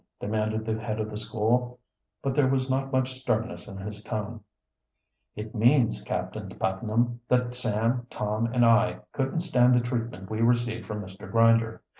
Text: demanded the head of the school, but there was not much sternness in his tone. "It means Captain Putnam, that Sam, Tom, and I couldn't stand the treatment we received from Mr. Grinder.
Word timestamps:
demanded 0.19 0.65
the 0.65 0.79
head 0.81 0.99
of 0.99 1.11
the 1.11 1.17
school, 1.17 1.79
but 2.23 2.33
there 2.33 2.47
was 2.47 2.67
not 2.71 2.91
much 2.91 3.13
sternness 3.19 3.67
in 3.67 3.77
his 3.77 4.01
tone. 4.01 4.41
"It 5.35 5.53
means 5.53 6.01
Captain 6.01 6.49
Putnam, 6.49 7.19
that 7.27 7.53
Sam, 7.53 8.07
Tom, 8.09 8.47
and 8.47 8.65
I 8.65 9.01
couldn't 9.11 9.41
stand 9.41 9.75
the 9.75 9.79
treatment 9.79 10.31
we 10.31 10.41
received 10.41 10.87
from 10.87 11.03
Mr. 11.03 11.29
Grinder. 11.31 11.83